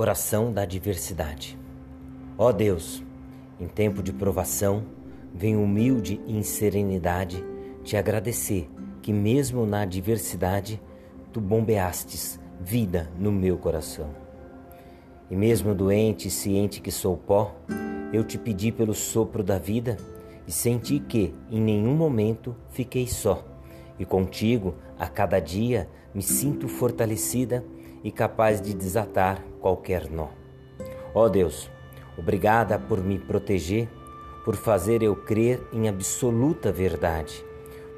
Oração 0.00 0.50
da 0.50 0.62
adversidade. 0.62 1.58
Ó 2.38 2.50
Deus, 2.52 3.04
em 3.60 3.68
tempo 3.68 4.02
de 4.02 4.14
provação, 4.14 4.82
venho 5.34 5.62
humilde 5.62 6.18
e 6.26 6.38
em 6.38 6.42
serenidade 6.42 7.44
te 7.84 7.98
agradecer 7.98 8.66
que 9.02 9.12
mesmo 9.12 9.66
na 9.66 9.82
adversidade 9.82 10.80
tu 11.34 11.38
bombeastes 11.38 12.40
vida 12.58 13.10
no 13.18 13.30
meu 13.30 13.58
coração. 13.58 14.08
E 15.30 15.36
mesmo 15.36 15.74
doente 15.74 16.28
e 16.28 16.30
ciente 16.30 16.80
que 16.80 16.90
sou 16.90 17.14
pó, 17.18 17.54
eu 18.10 18.24
te 18.24 18.38
pedi 18.38 18.72
pelo 18.72 18.94
sopro 18.94 19.44
da 19.44 19.58
vida 19.58 19.98
e 20.48 20.50
senti 20.50 20.98
que 20.98 21.34
em 21.50 21.60
nenhum 21.60 21.94
momento 21.94 22.56
fiquei 22.70 23.06
só. 23.06 23.44
E 23.98 24.06
contigo, 24.06 24.76
a 24.98 25.06
cada 25.06 25.38
dia, 25.38 25.90
me 26.14 26.22
sinto 26.22 26.68
fortalecida 26.68 27.62
e 28.02 28.10
capaz 28.10 28.60
de 28.60 28.74
desatar 28.74 29.42
qualquer 29.60 30.10
nó. 30.10 30.28
Ó 31.14 31.24
oh 31.24 31.28
Deus, 31.28 31.70
obrigada 32.16 32.78
por 32.78 33.02
me 33.02 33.18
proteger, 33.18 33.88
por 34.44 34.56
fazer 34.56 35.02
eu 35.02 35.14
crer 35.16 35.60
em 35.72 35.88
absoluta 35.88 36.72
verdade, 36.72 37.44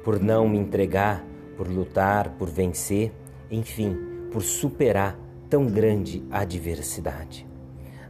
por 0.03 0.19
não 0.19 0.47
me 0.47 0.57
entregar, 0.57 1.23
por 1.55 1.67
lutar, 1.67 2.29
por 2.31 2.49
vencer, 2.49 3.11
enfim, 3.49 3.95
por 4.31 4.41
superar 4.41 5.17
tão 5.49 5.67
grande 5.67 6.23
adversidade. 6.31 7.47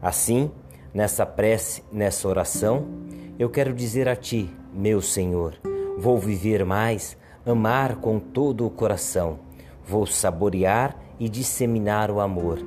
Assim, 0.01 0.51
nessa 0.93 1.25
prece, 1.25 1.83
nessa 1.91 2.27
oração, 2.27 2.87
eu 3.37 3.49
quero 3.49 3.73
dizer 3.73 4.07
a 4.07 4.15
Ti, 4.15 4.49
meu 4.73 5.01
Senhor, 5.01 5.55
vou 5.97 6.17
viver 6.17 6.63
mais, 6.65 7.17
amar 7.45 7.97
com 7.97 8.19
todo 8.19 8.65
o 8.65 8.69
coração, 8.69 9.39
vou 9.85 10.05
saborear 10.05 11.02
e 11.23 11.29
disseminar 11.29 12.11
o 12.11 12.19
amor. 12.19 12.59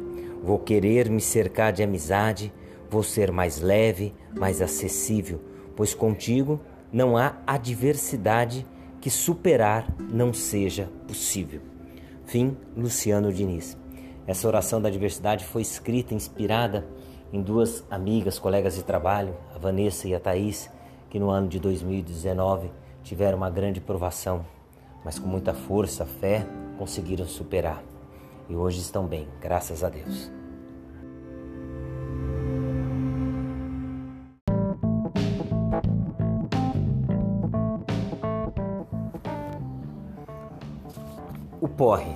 Vou 0.43 0.59
querer 0.59 1.11
me 1.11 1.21
cercar 1.21 1.75
de 1.75 1.83
amizade, 1.83 2.51
vou 2.89 3.03
ser 3.03 3.31
mais 3.31 3.61
leve, 3.61 4.15
mais 4.35 4.62
acessível, 4.62 5.43
pois 5.77 5.93
contigo 5.93 6.59
não 6.91 7.19
há 7.19 7.37
adversidade 7.47 8.67
que 8.99 9.11
superar 9.11 9.87
não 10.11 10.33
seja 10.33 10.89
possível. 11.07 11.61
Fim, 12.25 12.57
Luciano 12.75 13.31
Diniz. 13.31 13.77
Essa 14.27 14.49
oração 14.49 14.81
da 14.81 14.89
adversidade 14.89 15.45
foi 15.45 15.61
escrita, 15.61 16.15
inspirada 16.15 16.87
em 17.31 17.43
duas 17.43 17.84
amigas, 17.91 18.39
colegas 18.39 18.75
de 18.75 18.83
trabalho, 18.83 19.37
a 19.55 19.59
Vanessa 19.59 20.09
e 20.09 20.15
a 20.15 20.19
Thaís, 20.19 20.71
que 21.11 21.19
no 21.19 21.29
ano 21.29 21.47
de 21.47 21.61
2019 21.61 22.71
tiveram 23.03 23.37
uma 23.37 23.51
grande 23.51 23.83
provação, 23.83 24.47
mas 25.05 25.19
com 25.19 25.29
muita 25.29 25.53
força, 25.53 26.07
fé, 26.07 26.47
conseguiram 26.79 27.27
superar 27.27 27.83
e 28.49 28.55
hoje 28.55 28.81
estão 28.81 29.07
bem, 29.07 29.29
graças 29.41 29.83
a 29.83 29.89
Deus. 29.89 30.31
O 41.61 41.69
porre. 41.69 42.15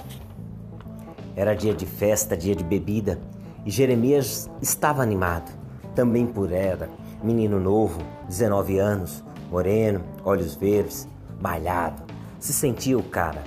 Era 1.35 1.55
dia 1.55 1.73
de 1.73 1.87
festa, 1.87 2.37
dia 2.37 2.55
de 2.55 2.63
bebida, 2.63 3.19
e 3.65 3.71
Jeremias 3.71 4.51
estava 4.61 5.03
animado. 5.03 5.51
Também 5.95 6.27
por 6.27 6.53
era, 6.53 6.89
menino 7.23 7.59
novo, 7.59 8.01
19 8.29 8.79
anos, 8.79 9.25
moreno, 9.51 10.05
olhos 10.25 10.55
verdes, 10.55 11.09
malhado. 11.41 12.03
Se 12.39 12.53
sentia 12.53 12.99
o 12.99 13.03
cara 13.03 13.43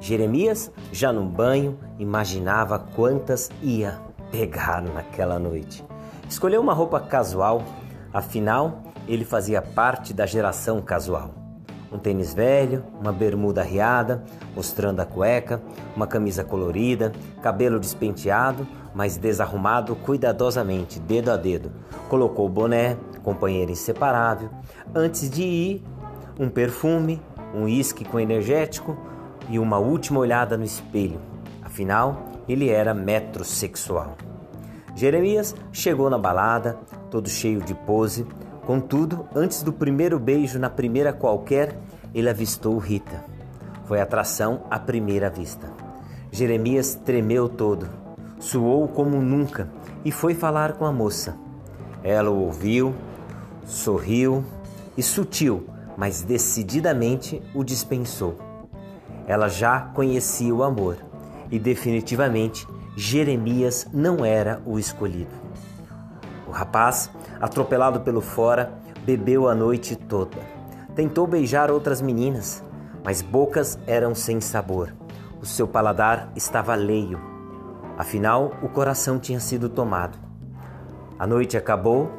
Jeremias, 0.00 0.70
já 0.92 1.12
no 1.12 1.24
banho, 1.24 1.78
imaginava 1.98 2.78
quantas 2.78 3.50
ia 3.62 3.98
pegar 4.30 4.82
naquela 4.82 5.38
noite. 5.38 5.84
Escolheu 6.28 6.60
uma 6.60 6.74
roupa 6.74 7.00
casual, 7.00 7.62
afinal, 8.12 8.82
ele 9.08 9.24
fazia 9.24 9.62
parte 9.62 10.12
da 10.12 10.26
geração 10.26 10.80
casual. 10.80 11.30
Um 11.90 11.98
tênis 11.98 12.34
velho, 12.34 12.84
uma 13.00 13.12
bermuda 13.12 13.62
riada, 13.62 14.24
mostrando 14.54 15.00
a 15.00 15.06
cueca, 15.06 15.62
uma 15.94 16.06
camisa 16.06 16.42
colorida, 16.44 17.12
cabelo 17.40 17.78
despenteado, 17.78 18.66
mas 18.94 19.16
desarrumado 19.16 19.94
cuidadosamente, 19.94 20.98
dedo 20.98 21.30
a 21.30 21.36
dedo. 21.36 21.70
Colocou 22.08 22.46
o 22.46 22.50
boné, 22.50 22.96
companheiro 23.22 23.70
inseparável. 23.70 24.50
Antes 24.94 25.30
de 25.30 25.42
ir, 25.42 25.84
um 26.38 26.48
perfume, 26.48 27.22
um 27.54 27.64
uísque 27.64 28.04
com 28.04 28.18
energético, 28.18 28.96
e 29.48 29.58
uma 29.58 29.78
última 29.78 30.20
olhada 30.20 30.56
no 30.56 30.64
espelho. 30.64 31.20
Afinal, 31.62 32.26
ele 32.48 32.68
era 32.68 32.94
metrosexual. 32.94 34.16
Jeremias 34.94 35.54
chegou 35.72 36.08
na 36.08 36.18
balada, 36.18 36.78
todo 37.10 37.28
cheio 37.28 37.60
de 37.60 37.74
pose. 37.74 38.26
Contudo, 38.64 39.28
antes 39.34 39.62
do 39.62 39.72
primeiro 39.72 40.18
beijo 40.18 40.58
na 40.58 40.70
primeira 40.70 41.12
qualquer, 41.12 41.76
ele 42.14 42.30
avistou 42.30 42.78
Rita. 42.78 43.24
Foi 43.84 44.00
atração 44.00 44.62
à 44.70 44.78
primeira 44.78 45.28
vista. 45.28 45.70
Jeremias 46.32 46.94
tremeu 46.94 47.48
todo, 47.48 47.88
suou 48.38 48.88
como 48.88 49.20
nunca 49.20 49.68
e 50.04 50.10
foi 50.10 50.34
falar 50.34 50.72
com 50.72 50.84
a 50.84 50.92
moça. 50.92 51.36
Ela 52.02 52.30
o 52.30 52.44
ouviu, 52.44 52.94
sorriu 53.64 54.44
e 54.96 55.02
sutil, 55.02 55.66
mas 55.96 56.22
decididamente 56.22 57.42
o 57.54 57.62
dispensou. 57.62 58.45
Ela 59.26 59.48
já 59.48 59.80
conhecia 59.80 60.54
o 60.54 60.62
amor 60.62 60.96
e 61.50 61.58
definitivamente 61.58 62.66
Jeremias 62.96 63.86
não 63.92 64.24
era 64.24 64.62
o 64.64 64.78
escolhido. 64.78 65.34
O 66.46 66.50
rapaz, 66.50 67.10
atropelado 67.40 68.00
pelo 68.00 68.20
fora, 68.20 68.72
bebeu 69.04 69.48
a 69.48 69.54
noite 69.54 69.96
toda. 69.96 70.36
Tentou 70.94 71.26
beijar 71.26 71.70
outras 71.70 72.00
meninas, 72.00 72.62
mas 73.04 73.20
bocas 73.20 73.78
eram 73.86 74.14
sem 74.14 74.40
sabor. 74.40 74.94
O 75.40 75.44
seu 75.44 75.66
paladar 75.66 76.30
estava 76.36 76.74
leio. 76.74 77.20
Afinal, 77.98 78.52
o 78.62 78.68
coração 78.68 79.18
tinha 79.18 79.40
sido 79.40 79.68
tomado. 79.68 80.18
A 81.18 81.26
noite 81.26 81.56
acabou, 81.56 82.10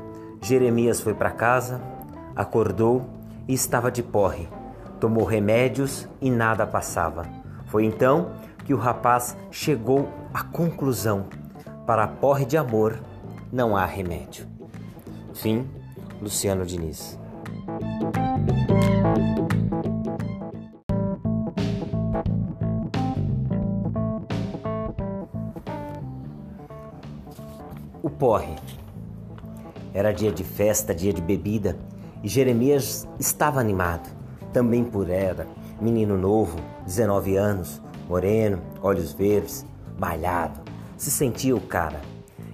Jeremias 0.42 1.00
foi 1.00 1.14
para 1.14 1.32
casa, 1.32 1.82
acordou 2.36 3.06
e 3.48 3.54
estava 3.54 3.90
de 3.90 4.04
porre 4.04 4.48
tomou 5.00 5.24
remédios 5.24 6.08
e 6.22 6.30
nada 6.30 6.66
passava. 6.66 7.26
Foi 7.66 7.86
então 7.86 8.32
que 8.66 8.74
o 8.74 8.78
rapaz 8.78 9.36
chegou 9.52 10.10
à 10.34 10.44
conclusão: 10.44 11.26
para 11.86 12.08
porre 12.08 12.46
de 12.46 12.58
amor 12.58 13.00
não 13.52 13.76
há 13.76 13.86
remédio. 13.86 14.46
Fim, 15.34 15.68
Luciano 16.22 16.66
Diniz. 16.66 17.18
O 28.02 28.10
porre. 28.10 28.56
Era 29.94 30.12
dia 30.12 30.32
de 30.32 30.44
festa, 30.44 30.94
dia 30.94 31.12
de 31.12 31.22
bebida, 31.22 31.76
e 32.24 32.28
Jeremias 32.28 33.08
estava 33.20 33.60
animado 33.60 34.17
também 34.54 34.84
por 34.84 35.10
era, 35.10 35.48
menino 35.80 36.18
novo, 36.18 36.58
19 36.86 37.36
anos, 37.36 37.82
moreno, 38.08 38.62
olhos 38.82 39.14
verdes, 39.14 39.66
malhado. 40.00 40.60
Se 40.98 41.12
sentia 41.12 41.56
o 41.56 41.62
cara. 41.62 42.02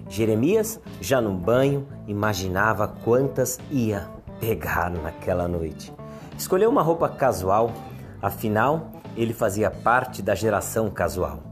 Jeremias, 0.08 0.80
já 1.00 1.20
no 1.20 1.32
banho, 1.32 1.86
imaginava 2.06 2.88
quantas 2.88 3.58
ia 3.70 4.08
pegar 4.38 4.90
naquela 4.90 5.48
noite. 5.48 5.92
Escolheu 6.36 6.68
uma 6.68 6.82
roupa 6.82 7.08
casual, 7.08 7.72
afinal, 8.20 8.90
ele 9.16 9.32
fazia 9.32 9.70
parte 9.70 10.20
da 10.20 10.34
geração 10.34 10.90
casual. 10.90 11.42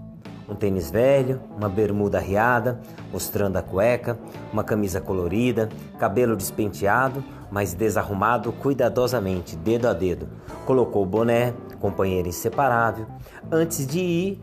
Um 0.48 0.54
tênis 0.54 0.90
velho, 0.90 1.40
uma 1.56 1.68
bermuda 1.68 2.18
riada, 2.18 2.80
mostrando 3.10 3.56
a 3.56 3.62
cueca, 3.62 4.18
uma 4.52 4.62
camisa 4.62 5.00
colorida, 5.00 5.68
cabelo 5.98 6.36
despenteado, 6.36 7.24
mas 7.52 7.74
desarrumado 7.74 8.50
cuidadosamente, 8.50 9.56
dedo 9.56 9.86
a 9.86 9.92
dedo. 9.92 10.26
Colocou 10.64 11.02
o 11.02 11.06
boné, 11.06 11.52
companheiro 11.78 12.26
inseparável. 12.26 13.04
Antes 13.50 13.86
de 13.86 14.00
ir, 14.00 14.40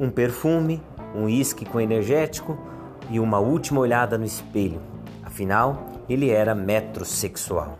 um 0.00 0.08
perfume, 0.08 0.82
um 1.14 1.24
uísque 1.24 1.66
com 1.66 1.78
energético 1.78 2.56
e 3.10 3.20
uma 3.20 3.38
última 3.38 3.80
olhada 3.80 4.16
no 4.16 4.24
espelho. 4.24 4.80
Afinal, 5.22 5.86
ele 6.08 6.30
era 6.30 6.54
metrosexual. 6.54 7.76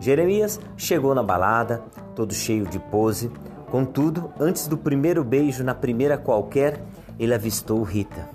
Jeremias 0.00 0.58
chegou 0.78 1.14
na 1.14 1.22
balada, 1.22 1.82
todo 2.16 2.32
cheio 2.32 2.64
de 2.64 2.78
pose. 2.78 3.30
Contudo, 3.70 4.32
antes 4.40 4.66
do 4.66 4.78
primeiro 4.78 5.22
beijo 5.22 5.62
na 5.62 5.74
primeira 5.74 6.16
qualquer, 6.16 6.82
ele 7.18 7.34
avistou 7.34 7.82
Rita. 7.82 8.30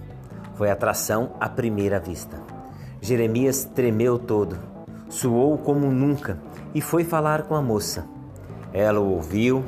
Foi 0.53 0.69
atração 0.69 1.31
à 1.39 1.49
primeira 1.49 1.99
vista. 1.99 2.39
Jeremias 3.01 3.65
tremeu 3.65 4.19
todo 4.19 4.74
suou 5.09 5.57
como 5.57 5.91
nunca 5.91 6.37
e 6.73 6.81
foi 6.81 7.03
falar 7.03 7.43
com 7.43 7.55
a 7.55 7.61
moça. 7.61 8.05
Ela 8.73 8.99
o 8.99 9.13
ouviu, 9.13 9.63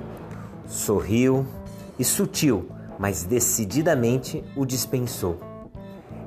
sorriu 0.67 1.45
e 1.97 2.03
sutil, 2.03 2.69
mas 2.99 3.23
decididamente 3.23 4.43
o 4.55 4.65
dispensou. 4.65 5.39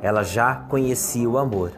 Ela 0.03 0.23
já 0.23 0.55
conhecia 0.55 1.29
o 1.29 1.37
amor 1.37 1.73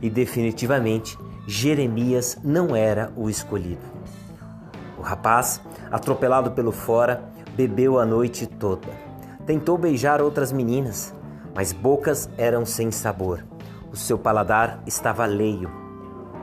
e 0.00 0.08
definitivamente 0.08 1.18
Jeremias 1.46 2.38
não 2.42 2.74
era 2.74 3.12
o 3.16 3.28
escolhido. 3.28 3.82
O 4.98 5.02
rapaz, 5.02 5.60
atropelado 5.90 6.52
pelo 6.52 6.72
fora, 6.72 7.22
bebeu 7.54 7.98
a 7.98 8.06
noite 8.06 8.46
toda. 8.46 8.88
Tentou 9.44 9.78
beijar 9.78 10.20
outras 10.20 10.50
meninas, 10.50 11.14
mas 11.54 11.72
bocas 11.72 12.28
eram 12.36 12.66
sem 12.66 12.90
sabor. 12.90 13.44
O 13.92 13.96
seu 13.96 14.18
paladar 14.18 14.82
estava 14.86 15.22
alheio. 15.22 15.85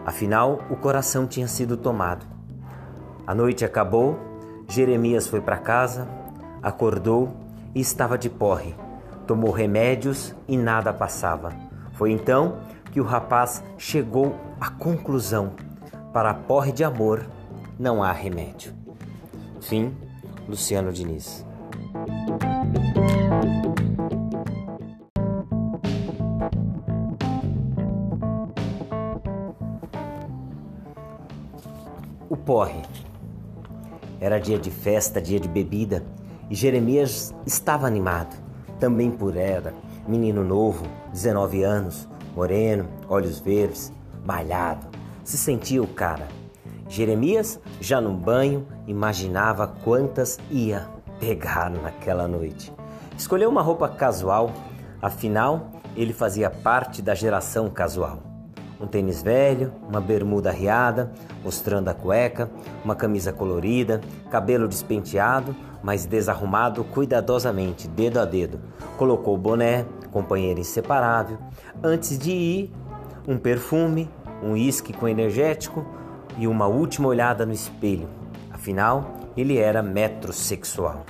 Afinal, 0.06 0.60
o 0.70 0.76
coração 0.76 1.26
tinha 1.26 1.48
sido 1.48 1.78
tomado. 1.78 2.26
A 3.26 3.34
noite 3.34 3.64
acabou, 3.64 4.20
Jeremias 4.68 5.28
foi 5.28 5.40
para 5.40 5.58
casa, 5.58 6.08
acordou 6.62 7.34
e 7.74 7.80
estava 7.80 8.18
de 8.18 8.30
porre. 8.30 8.76
Tomou 9.26 9.52
remédios 9.52 10.36
e 10.48 10.58
nada 10.58 10.92
passava. 10.92 11.54
Foi 11.94 12.12
então 12.12 12.58
que 12.92 13.00
o 13.00 13.04
rapaz 13.04 13.64
chegou 13.78 14.36
à 14.60 14.70
conclusão: 14.70 15.54
para 16.12 16.34
porre 16.34 16.72
de 16.72 16.84
amor 16.84 17.26
não 17.80 18.04
há 18.04 18.12
remédio. 18.12 18.74
Fim, 19.62 19.96
Luciano 20.48 20.92
Diniz. 20.92 21.46
Porre. 32.46 32.82
Era 34.20 34.40
dia 34.40 34.58
de 34.58 34.72
festa, 34.72 35.22
dia 35.22 35.40
de 35.40 35.48
bebida, 35.48 36.04
e 36.50 36.56
Jeremias 36.56 37.34
estava 37.46 37.88
animado, 37.88 38.36
também 38.80 39.12
por 39.12 39.36
era, 39.36 39.74
menino 40.08 40.44
novo, 40.44 40.86
19 41.12 41.64
anos, 41.64 42.08
moreno, 42.36 42.88
olhos 43.08 43.40
verdes, 43.40 43.92
malhado. 44.26 44.88
Se 45.24 45.38
sentia 45.38 45.82
o 45.82 45.88
cara. 45.88 46.28
Jeremias, 46.88 47.60
já 47.80 48.00
no 48.00 48.14
banho, 48.14 48.68
imaginava 48.86 49.68
quantas 49.68 50.38
ia 50.52 50.88
pegar 51.20 51.70
naquela 51.70 52.28
noite. 52.28 52.74
Escolheu 53.18 53.50
uma 53.50 53.62
roupa 53.62 53.88
casual, 53.88 54.52
afinal, 55.02 55.72
ele 55.96 56.14
fazia 56.14 56.50
parte 56.50 57.02
da 57.02 57.16
geração 57.16 57.70
casual. 57.70 58.33
Um 58.80 58.88
tênis 58.88 59.22
velho, 59.22 59.72
uma 59.88 60.02
bermuda 60.02 60.52
riada, 60.52 61.12
mostrando 61.44 61.90
a 61.90 61.94
cueca, 61.94 62.50
uma 62.84 62.96
camisa 62.96 63.32
colorida, 63.32 64.02
cabelo 64.30 64.68
despenteado, 64.68 65.56
mas 65.82 66.06
desarrumado 66.06 66.84
cuidadosamente, 66.84 67.88
dedo 67.88 68.20
a 68.20 68.26
dedo. 68.26 68.60
Colocou 68.98 69.36
o 69.36 69.38
boné, 69.38 69.86
companheiro 70.12 70.60
inseparável. 70.60 71.38
Antes 71.84 72.18
de 72.18 72.32
ir, 72.32 72.74
um 73.28 73.38
perfume, 73.38 74.10
um 74.42 74.54
uísque 74.54 74.94
com 74.94 75.08
energético 75.08 75.86
e 76.38 76.48
uma 76.48 76.68
última 76.68 77.08
olhada 77.08 77.46
no 77.46 77.54
espelho. 77.54 78.08
Afinal, 78.52 79.14
ele 79.36 79.58
era 79.58 79.82
metrosexual. 79.82 81.06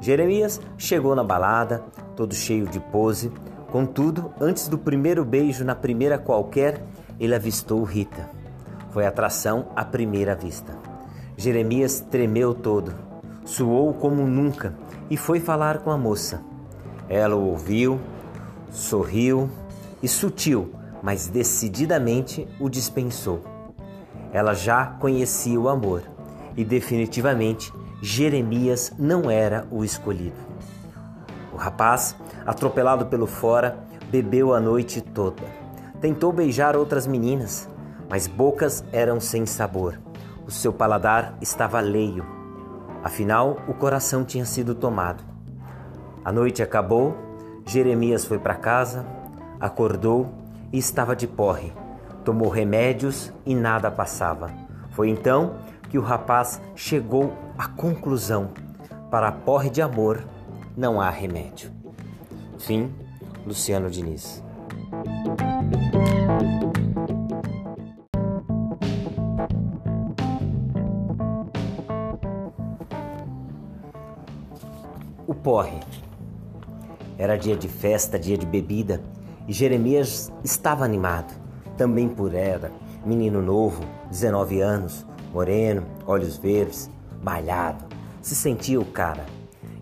Jeremias 0.00 0.60
chegou 0.78 1.14
na 1.14 1.22
balada, 1.22 1.82
todo 2.16 2.34
cheio 2.34 2.66
de 2.66 2.80
pose. 2.80 3.30
Contudo, 3.70 4.32
antes 4.40 4.66
do 4.66 4.76
primeiro 4.76 5.24
beijo 5.24 5.64
na 5.64 5.76
primeira 5.76 6.18
qualquer, 6.18 6.82
ele 7.20 7.34
avistou 7.34 7.84
Rita. 7.84 8.28
Foi 8.90 9.06
atração 9.06 9.68
à 9.76 9.84
primeira 9.84 10.34
vista. 10.34 10.76
Jeremias 11.36 12.00
tremeu 12.00 12.52
todo, 12.52 12.92
suou 13.44 13.94
como 13.94 14.26
nunca 14.26 14.74
e 15.08 15.16
foi 15.16 15.38
falar 15.38 15.78
com 15.78 15.90
a 15.90 15.96
moça. 15.96 16.42
Ela 17.08 17.36
o 17.36 17.46
ouviu, 17.50 18.00
sorriu 18.70 19.48
e 20.02 20.08
sutil, 20.08 20.72
mas 21.00 21.28
decididamente 21.28 22.48
o 22.58 22.68
dispensou. 22.68 23.40
Ela 24.32 24.52
já 24.52 24.84
conhecia 24.86 25.58
o 25.60 25.68
amor 25.68 26.02
e 26.56 26.64
definitivamente 26.64 27.72
Jeremias 28.02 28.92
não 28.98 29.30
era 29.30 29.66
o 29.70 29.84
escolhido. 29.84 30.49
Rapaz, 31.60 32.16
atropelado 32.46 33.04
pelo 33.04 33.26
fora, 33.26 33.80
bebeu 34.10 34.54
a 34.54 34.60
noite 34.60 35.02
toda. 35.02 35.42
Tentou 36.00 36.32
beijar 36.32 36.74
outras 36.74 37.06
meninas, 37.06 37.68
mas 38.08 38.26
bocas 38.26 38.82
eram 38.90 39.20
sem 39.20 39.44
sabor. 39.44 40.00
O 40.46 40.50
seu 40.50 40.72
paladar 40.72 41.34
estava 41.38 41.76
alheio. 41.76 42.24
Afinal, 43.04 43.58
o 43.68 43.74
coração 43.74 44.24
tinha 44.24 44.46
sido 44.46 44.74
tomado. 44.74 45.22
A 46.24 46.32
noite 46.32 46.62
acabou, 46.62 47.14
Jeremias 47.66 48.24
foi 48.24 48.38
para 48.38 48.54
casa, 48.54 49.04
acordou 49.60 50.32
e 50.72 50.78
estava 50.78 51.14
de 51.14 51.26
porre. 51.26 51.74
Tomou 52.24 52.48
remédios 52.48 53.34
e 53.44 53.54
nada 53.54 53.90
passava. 53.90 54.50
Foi 54.92 55.10
então 55.10 55.56
que 55.90 55.98
o 55.98 56.02
rapaz 56.02 56.58
chegou 56.74 57.34
à 57.58 57.68
conclusão: 57.68 58.48
para 59.10 59.28
a 59.28 59.32
porre 59.32 59.68
de 59.68 59.82
amor 59.82 60.24
não 60.80 60.98
há 60.98 61.10
remédio. 61.10 61.70
Fim, 62.58 62.90
Luciano 63.46 63.90
Diniz. 63.90 64.42
O 75.26 75.34
porre. 75.34 75.80
Era 77.18 77.36
dia 77.36 77.54
de 77.54 77.68
festa, 77.68 78.18
dia 78.18 78.38
de 78.38 78.46
bebida, 78.46 79.02
e 79.46 79.52
Jeremias 79.52 80.32
estava 80.42 80.86
animado, 80.86 81.34
também 81.76 82.08
por 82.08 82.34
era, 82.34 82.72
menino 83.04 83.42
novo, 83.42 83.84
19 84.10 84.62
anos, 84.62 85.04
moreno, 85.30 85.84
olhos 86.06 86.38
verdes, 86.38 86.90
malhado. 87.22 87.84
Se 88.22 88.34
sentia 88.34 88.80
o 88.80 88.86
cara. 88.86 89.39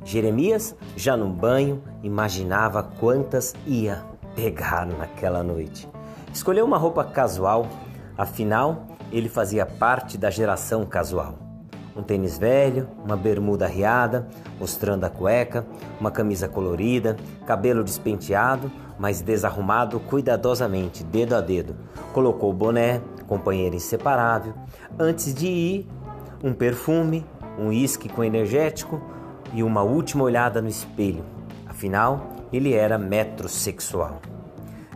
Jeremias, 0.08 0.74
já 0.96 1.18
no 1.18 1.28
banho, 1.28 1.82
imaginava 2.02 2.82
quantas 2.82 3.54
ia 3.66 4.02
pegar 4.34 4.86
naquela 4.86 5.42
noite. 5.42 5.86
Escolheu 6.32 6.64
uma 6.64 6.78
roupa 6.78 7.04
casual, 7.04 7.68
afinal, 8.16 8.86
ele 9.12 9.28
fazia 9.28 9.66
parte 9.66 10.16
da 10.16 10.30
geração 10.30 10.86
casual 10.86 11.48
um 11.98 12.02
tênis 12.02 12.38
velho, 12.38 12.88
uma 13.04 13.16
bermuda 13.16 13.66
riada, 13.66 14.28
mostrando 14.60 15.02
a 15.02 15.10
cueca, 15.10 15.66
uma 15.98 16.12
camisa 16.12 16.48
colorida, 16.48 17.16
cabelo 17.44 17.82
despenteado, 17.82 18.70
mas 18.96 19.20
desarrumado 19.20 19.98
cuidadosamente, 19.98 21.02
dedo 21.02 21.34
a 21.34 21.40
dedo. 21.40 21.74
Colocou 22.12 22.50
o 22.50 22.54
boné, 22.54 23.02
companheiro 23.26 23.74
inseparável. 23.74 24.54
Antes 24.96 25.34
de 25.34 25.48
ir, 25.48 25.88
um 26.42 26.54
perfume, 26.54 27.26
um 27.58 27.66
uísque 27.68 28.08
com 28.08 28.22
energético 28.22 29.02
e 29.52 29.62
uma 29.62 29.82
última 29.82 30.24
olhada 30.24 30.60
no 30.60 30.68
espelho. 30.68 31.24
Afinal, 31.66 32.28
ele 32.52 32.72
era 32.72 32.98
metrosexual. 32.98 34.20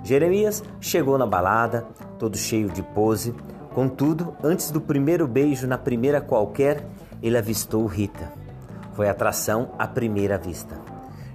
Jeremias 0.02 0.62
chegou 0.80 1.16
na 1.16 1.26
balada, 1.26 1.86
todo 2.18 2.36
cheio 2.36 2.68
de 2.68 2.82
pose, 2.82 3.34
Contudo, 3.74 4.36
antes 4.44 4.70
do 4.70 4.82
primeiro 4.82 5.26
beijo 5.26 5.66
na 5.66 5.78
primeira 5.78 6.20
qualquer, 6.20 6.84
ele 7.22 7.38
avistou 7.38 7.86
Rita. 7.86 8.30
Foi 8.92 9.08
atração 9.08 9.70
à 9.78 9.88
primeira 9.88 10.36
vista. 10.36 10.78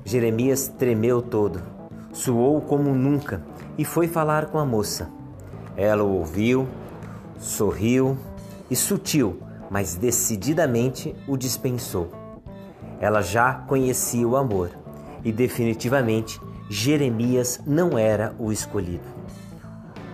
Jeremias 0.06 0.68
tremeu 0.68 1.20
todo, 1.20 1.60
suou 2.14 2.62
como 2.62 2.94
nunca 2.94 3.42
e 3.76 3.84
foi 3.84 4.08
falar 4.08 4.48
com 4.48 4.60
a 4.60 4.66
moça. 4.66 5.10
Ela 5.76 6.04
o 6.04 6.20
ouviu, 6.20 6.68
sorriu 7.40 8.16
e 8.70 8.76
sutil, 8.76 9.40
mas 9.72 9.96
decididamente 9.96 11.16
o 11.28 11.36
dispensou. 11.36 12.12
Ela 13.00 13.22
já 13.22 13.54
conhecia 13.54 14.28
o 14.28 14.36
amor 14.36 14.72
e 15.24 15.32
definitivamente 15.32 16.40
Jeremias 16.70 17.62
não 17.66 17.98
era 17.98 18.36
o 18.40 18.52
escolhido. 18.52 19.06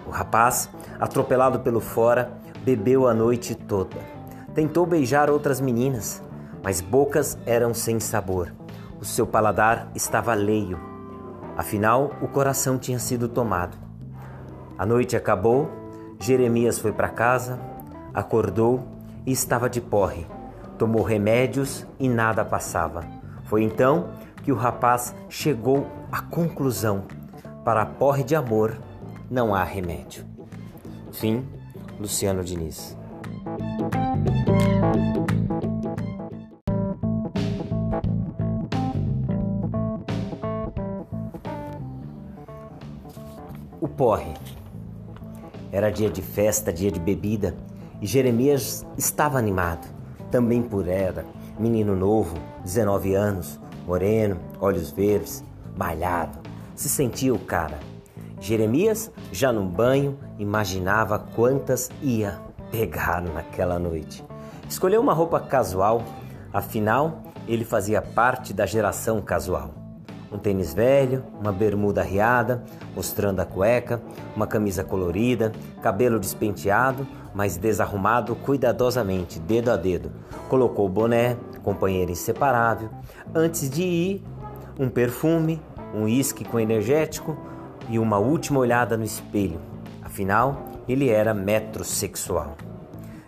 O 0.06 0.10
rapaz 0.10 0.70
atropelado 1.04 1.60
pelo 1.60 1.82
fora, 1.82 2.32
bebeu 2.64 3.08
a 3.08 3.14
noite 3.14 3.56
toda. 3.56 3.98
Tentou 4.56 4.86
beijar 4.86 5.30
outras 5.30 5.60
meninas, 5.60 6.24
mas 6.64 6.80
bocas 6.80 7.38
eram 7.46 7.74
sem 7.74 8.00
sabor. 8.00 8.54
O 9.02 9.06
seu 9.06 9.28
paladar 9.28 9.92
estava 9.94 10.32
alheio. 10.32 10.80
Afinal, 11.58 12.12
o 12.22 12.28
coração 12.28 12.78
tinha 12.78 13.00
sido 13.00 13.28
tomado. 13.28 13.78
A 14.78 14.86
noite 14.86 15.18
acabou, 15.18 15.70
Jeremias 16.20 16.80
foi 16.80 16.94
para 16.94 17.10
casa, 17.10 17.60
acordou 18.14 18.82
e 19.26 19.32
estava 19.34 19.70
de 19.70 19.82
porre. 19.82 20.26
Tomou 20.78 21.04
remédios 21.04 21.86
e 22.00 22.10
nada 22.10 22.44
passava. 22.44 23.04
Foi 23.46 23.64
então 23.64 24.10
que 24.44 24.52
o 24.52 24.56
rapaz 24.56 25.16
chegou 25.30 25.88
à 26.12 26.22
conclusão: 26.22 27.04
para 27.64 27.82
a 27.82 27.86
porre 27.86 28.24
de 28.24 28.36
amor 28.36 28.78
não 29.30 29.54
há 29.54 29.64
remédio. 29.64 30.26
Fim, 31.12 31.46
Luciano 32.00 32.44
Diniz. 32.44 32.98
porre. 43.96 44.34
Era 45.72 45.90
dia 45.90 46.10
de 46.10 46.22
festa, 46.22 46.72
dia 46.72 46.92
de 46.92 47.00
bebida, 47.00 47.56
e 48.02 48.06
Jeremias 48.06 48.86
estava 48.98 49.38
animado. 49.38 49.88
Também 50.34 50.64
por 50.64 50.88
era, 50.88 51.28
menino 51.60 51.96
novo, 51.96 52.36
19 52.64 53.14
anos, 53.14 53.60
moreno, 53.86 54.40
olhos 54.60 54.90
verdes, 54.90 55.44
malhado. 55.78 56.40
Se 56.74 56.90
sentia 56.90 57.32
o 57.32 57.38
cara. 57.38 57.80
Jeremias, 58.40 59.12
já 59.32 59.54
no 59.54 59.64
banho, 59.64 60.18
imaginava 60.40 61.20
quantas 61.20 61.92
ia 62.02 62.40
pegar 62.72 63.22
naquela 63.22 63.78
noite. 63.78 64.26
Escolheu 64.68 65.02
uma 65.02 65.14
roupa 65.14 65.40
casual, 65.40 66.02
afinal, 66.52 67.22
ele 67.48 67.64
fazia 67.64 68.02
parte 68.02 68.56
da 68.56 68.66
geração 68.66 69.22
casual. 69.22 69.83
Um 70.34 70.40
tênis 70.40 70.74
velho, 70.74 71.24
uma 71.40 71.52
bermuda 71.52 72.02
riada, 72.02 72.64
mostrando 72.96 73.40
a 73.40 73.46
cueca, 73.46 74.02
uma 74.36 74.48
camisa 74.48 74.84
colorida, 74.84 75.52
cabelo 75.80 76.20
despenteado, 76.20 77.08
mas 77.36 77.56
desarrumado 77.56 78.36
cuidadosamente, 78.36 79.40
dedo 79.40 79.70
a 79.70 79.78
dedo. 79.78 80.12
Colocou 80.50 80.88
o 80.88 80.90
boné, 80.90 81.38
companheiro 81.62 82.12
inseparável. 82.12 82.90
Antes 83.34 83.70
de 83.70 83.84
ir, 83.84 84.24
um 84.80 84.90
perfume, 84.90 85.62
um 85.94 86.06
uísque 86.06 86.44
com 86.44 86.60
energético 86.60 87.38
e 87.88 88.00
uma 88.00 88.18
última 88.18 88.60
olhada 88.60 88.98
no 88.98 89.04
espelho. 89.04 89.60
Afinal, 90.02 90.64
ele 90.88 91.10
era 91.10 91.34
metrosexual. 91.34 92.58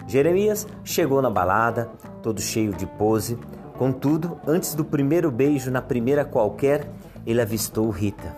Jeremias 0.08 0.68
chegou 0.84 1.22
na 1.22 1.30
balada, 1.30 1.90
todo 2.24 2.42
cheio 2.42 2.74
de 2.74 2.86
pose, 2.86 3.38
Contudo, 3.78 4.40
antes 4.48 4.74
do 4.74 4.86
primeiro 4.86 5.30
beijo 5.30 5.70
na 5.70 5.82
primeira 5.82 6.24
qualquer, 6.24 6.90
ele 7.26 7.42
avistou 7.42 7.90
Rita. 7.90 8.36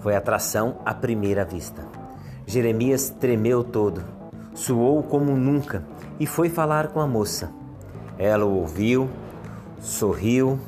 Foi 0.00 0.14
atração 0.14 0.76
à 0.84 0.94
primeira 0.94 1.44
vista. 1.44 1.84
Jeremias 2.46 3.10
tremeu 3.10 3.64
todo, 3.64 4.02
suou 4.54 5.02
como 5.02 5.36
nunca 5.36 5.84
e 6.20 6.26
foi 6.26 6.48
falar 6.48 6.88
com 6.88 7.00
a 7.00 7.06
moça. 7.06 7.50
Ela 8.16 8.44
o 8.44 8.54
ouviu, 8.54 9.08
sorriu 9.80 10.58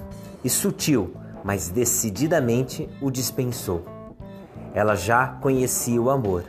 e 0.45 0.51
sutil, 0.51 1.15
mas 1.45 1.69
decididamente 1.69 2.89
o 3.01 3.11
dispensou. 3.11 3.85
Ela 4.75 4.95
já 4.95 5.27
conhecia 5.27 6.01
o 6.01 6.11
amor 6.11 6.45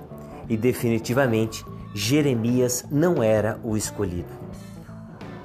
e 0.50 0.58
definitivamente 0.58 1.64
Jeremias 1.94 2.86
não 2.92 3.22
era 3.22 3.60
o 3.64 3.78
escolhido. 3.78 4.30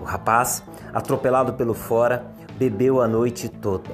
O 0.01 0.05
rapaz 0.05 0.63
atropelado 0.97 1.53
pelo 1.53 1.75
fora, 1.75 2.25
bebeu 2.57 3.03
a 3.03 3.07
noite 3.07 3.51
toda. 3.51 3.91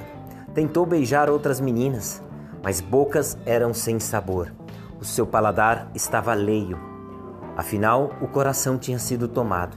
Tentou 0.55 0.87
beijar 0.87 1.29
outras 1.29 1.61
meninas, 1.61 2.23
mas 2.63 2.81
bocas 2.81 3.37
eram 3.45 3.75
sem 3.75 3.99
sabor. 3.99 4.53
O 5.01 5.05
seu 5.05 5.27
paladar 5.27 5.91
estava 5.97 6.31
alheio. 6.31 6.79
Afinal, 7.57 8.13
o 8.21 8.29
coração 8.29 8.79
tinha 8.79 9.01
sido 9.01 9.27
tomado. 9.27 9.77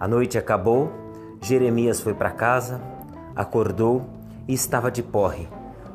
A 0.00 0.08
noite 0.08 0.38
acabou, 0.38 0.90
Jeremias 1.42 2.00
foi 2.00 2.14
para 2.14 2.30
casa, 2.30 2.80
acordou 3.36 4.06
e 4.48 4.54
estava 4.54 4.90
de 4.90 5.02
porre. 5.02 5.46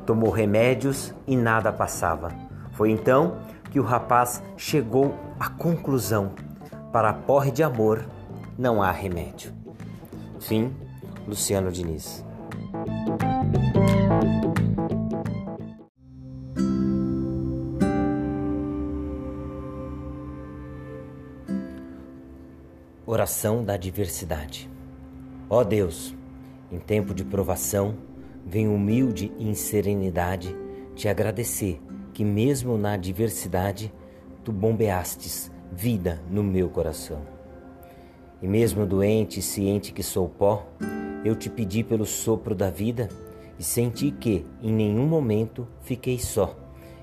Tomou 0.06 0.30
remédios 0.30 1.12
e 1.26 1.36
nada 1.36 1.72
passava. 1.72 2.30
Foi 2.74 2.92
então 2.92 3.38
que 3.72 3.80
o 3.80 3.84
rapaz 3.84 4.40
chegou 4.56 5.12
à 5.40 5.48
conclusão: 5.48 6.30
para 6.92 7.12
porre 7.12 7.50
de 7.50 7.64
amor 7.64 8.04
não 8.56 8.80
há 8.80 8.92
remédio. 8.92 9.59
Fim, 10.40 10.74
Luciano 11.28 11.70
Diniz. 11.70 12.24
Oração 23.06 23.62
da 23.62 23.76
diversidade. 23.76 24.70
Ó 25.48 25.62
Deus, 25.62 26.14
em 26.72 26.78
tempo 26.78 27.12
de 27.12 27.24
provação, 27.24 27.96
venho 28.46 28.74
humilde 28.74 29.30
e 29.36 29.48
em 29.48 29.54
serenidade 29.54 30.56
te 30.94 31.06
agradecer 31.06 31.80
que 32.14 32.24
mesmo 32.24 32.78
na 32.78 32.92
adversidade 32.92 33.92
tu 34.42 34.52
bombeastes 34.52 35.50
vida 35.70 36.20
no 36.30 36.42
meu 36.42 36.70
coração. 36.70 37.39
E 38.42 38.48
mesmo 38.48 38.86
doente 38.86 39.40
e 39.40 39.42
ciente 39.42 39.92
que 39.92 40.02
sou 40.02 40.28
pó, 40.28 40.66
eu 41.24 41.36
te 41.36 41.50
pedi 41.50 41.84
pelo 41.84 42.06
sopro 42.06 42.54
da 42.54 42.70
vida 42.70 43.08
e 43.58 43.62
senti 43.62 44.10
que 44.10 44.46
em 44.62 44.72
nenhum 44.72 45.06
momento 45.06 45.68
fiquei 45.82 46.18
só. 46.18 46.56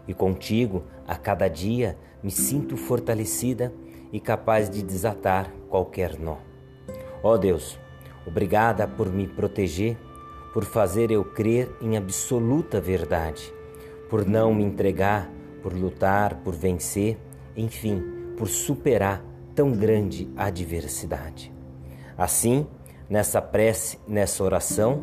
E 0.07 0.13
contigo, 0.13 0.83
a 1.07 1.15
cada 1.15 1.47
dia, 1.47 1.97
me 2.23 2.31
sinto 2.31 2.75
fortalecida 2.75 3.71
e 4.11 4.19
capaz 4.19 4.69
de 4.69 4.81
desatar 4.81 5.51
qualquer 5.69 6.17
nó. 6.17 6.37
Ó 7.21 7.33
oh 7.33 7.37
Deus, 7.37 7.79
obrigada 8.25 8.87
por 8.87 9.11
me 9.11 9.27
proteger, 9.27 9.97
por 10.53 10.63
fazer 10.63 11.11
eu 11.11 11.23
crer 11.23 11.69
em 11.81 11.97
absoluta 11.97 12.81
verdade, 12.81 13.53
por 14.09 14.25
não 14.25 14.53
me 14.53 14.63
entregar, 14.63 15.31
por 15.61 15.73
lutar, 15.73 16.41
por 16.43 16.55
vencer, 16.55 17.17
enfim, 17.55 18.01
por 18.37 18.47
superar 18.47 19.23
tão 19.57 19.71
grande 19.71 20.29
adversidade. 20.37 21.51
Assim, 22.15 22.67
nessa 23.09 23.41
prece, 23.41 23.97
nessa 24.07 24.43
oração, 24.43 25.01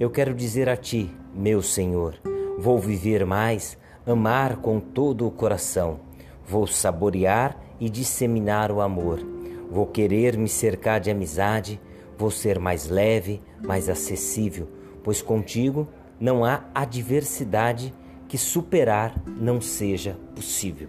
eu 0.00 0.10
quero 0.10 0.34
dizer 0.34 0.68
a 0.68 0.76
Ti, 0.76 1.08
meu 1.32 1.62
Senhor, 1.62 2.16
vou 2.58 2.80
viver 2.80 3.24
mais, 3.24 3.78
amar 4.04 4.56
com 4.56 4.80
todo 4.80 5.24
o 5.24 5.30
coração, 5.30 6.00
vou 6.44 6.66
saborear 6.66 7.56
e 7.78 7.88
disseminar 7.88 8.72
o 8.72 8.80
amor, 8.80 9.20
vou 9.70 9.86
querer 9.86 10.36
me 10.36 10.48
cercar 10.48 10.98
de 10.98 11.08
amizade, 11.08 11.80
vou 12.18 12.30
ser 12.32 12.58
mais 12.58 12.88
leve, 12.88 13.40
mais 13.64 13.88
acessível, 13.88 14.68
pois 15.04 15.22
contigo 15.22 15.86
não 16.18 16.44
há 16.44 16.64
adversidade 16.74 17.94
que 18.26 18.36
superar 18.36 19.14
não 19.28 19.60
seja 19.60 20.18
possível. 20.34 20.88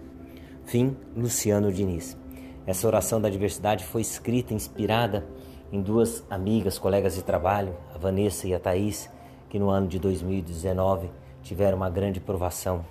Fim, 0.64 0.96
Luciano 1.14 1.70
Diniz. 1.72 2.23
Essa 2.66 2.86
oração 2.86 3.20
da 3.20 3.28
diversidade 3.28 3.84
foi 3.84 4.00
escrita, 4.00 4.54
inspirada 4.54 5.26
em 5.70 5.82
duas 5.82 6.24
amigas, 6.30 6.78
colegas 6.78 7.14
de 7.14 7.22
trabalho, 7.22 7.76
a 7.94 7.98
Vanessa 7.98 8.46
e 8.46 8.54
a 8.54 8.60
Thaís, 8.60 9.10
que 9.50 9.58
no 9.58 9.68
ano 9.68 9.86
de 9.86 9.98
2019 9.98 11.10
tiveram 11.42 11.76
uma 11.76 11.90
grande 11.90 12.20
provação, 12.20 12.84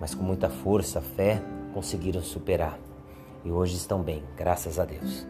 mas 0.00 0.14
com 0.14 0.22
muita 0.22 0.48
força, 0.48 1.00
fé, 1.00 1.42
conseguiram 1.74 2.22
superar. 2.22 2.78
E 3.44 3.50
hoje 3.50 3.76
estão 3.76 4.00
bem, 4.00 4.22
graças 4.36 4.78
a 4.78 4.84
Deus. 4.84 5.26